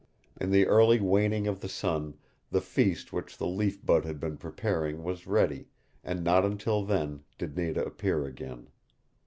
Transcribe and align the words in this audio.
In 0.37 0.49
the 0.49 0.65
early 0.65 0.99
waning 0.99 1.45
of 1.45 1.59
the 1.61 1.69
sun 1.69 2.15
the 2.49 2.59
feast 2.59 3.13
which 3.13 3.37
the 3.37 3.45
Leaf 3.45 3.85
Bud 3.85 4.03
had 4.03 4.19
been 4.19 4.35
preparing 4.35 5.03
was 5.03 5.27
ready, 5.27 5.67
and 6.03 6.23
not 6.23 6.43
until 6.43 6.83
then 6.83 7.23
did 7.37 7.55
Nada 7.55 7.85
appear 7.85 8.25
again. 8.25 8.69